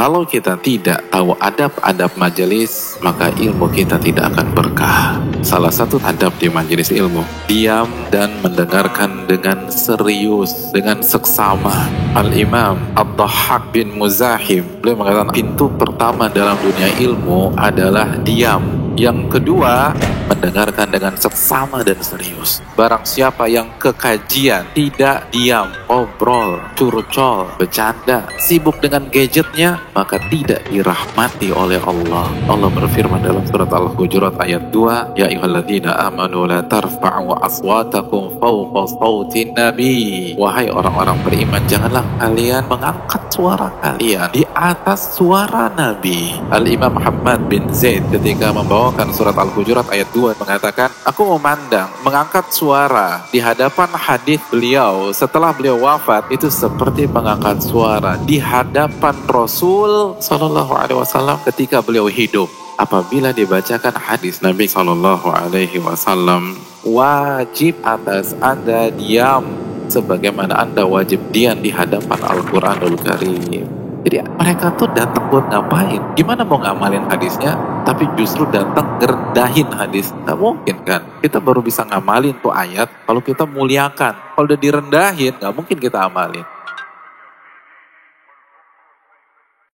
[0.00, 5.20] Kalau kita tidak tahu adab-adab majelis, maka ilmu kita tidak akan berkah.
[5.44, 11.84] Salah satu adab di majelis ilmu, diam dan mendengarkan dengan serius, dengan seksama.
[12.16, 18.80] Al-Imam Abdahak bin Muzahim, beliau mengatakan pintu pertama dalam dunia ilmu adalah diam.
[18.96, 19.92] Yang kedua,
[20.32, 22.64] mendengarkan dengan seksama dan serius.
[22.72, 31.50] Barang siapa yang kekajian tidak diam, ngobrol, curcol, bercanda, sibuk dengan gadgetnya, maka tidak dirahmati
[31.50, 32.30] oleh Allah.
[32.46, 39.50] Allah berfirman dalam surat Al-Hujurat ayat 2, Ya ayyuhalladzina amanu la tarfa'u aswatakum fawqa sawtin
[39.58, 40.32] nabi.
[40.38, 46.38] Wahai orang-orang beriman, janganlah kalian mengangkat suara kalian di atas suara Nabi.
[46.54, 53.26] Al-Imam Muhammad bin Zaid ketika membawakan surat Al-Hujurat ayat 2 mengatakan, Aku memandang mengangkat suara
[53.34, 60.76] di hadapan hadis beliau setelah beliau wafat itu seperti mengangkat suara di hadapan Rasul Shallallahu
[60.76, 62.52] Alaihi Wasallam ketika beliau hidup.
[62.76, 69.44] Apabila dibacakan hadis Nabi Shallallahu Alaihi Wasallam, wajib atas anda diam
[69.88, 73.79] sebagaimana anda wajib diam di hadapan Al-Quranul Karim.
[74.00, 76.00] Jadi mereka tuh datang buat ngapain?
[76.16, 77.52] Gimana mau ngamalin hadisnya?
[77.84, 80.16] Tapi justru datang ngerendahin hadis.
[80.24, 81.04] Gak mungkin kan?
[81.20, 84.16] Kita baru bisa ngamalin tuh ayat kalau kita muliakan.
[84.32, 86.44] Kalau udah direndahin, gak mungkin kita amalin.